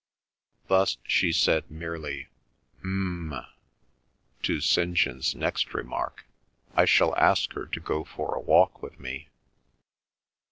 Thus 0.67 0.97
she 1.03 1.31
merely 1.69 2.23
said, 2.23 2.31
"Um 2.83 3.33
m 3.33 3.33
m" 3.33 3.45
to 4.41 4.59
St. 4.59 4.95
John's 4.95 5.35
next 5.35 5.75
remark, 5.75 6.25
"I 6.73 6.85
shall 6.85 7.15
ask 7.17 7.53
her 7.53 7.67
to 7.67 7.79
go 7.79 8.03
for 8.03 8.33
a 8.33 8.39
walk 8.41 8.81
with 8.81 8.99
me." 8.99 9.27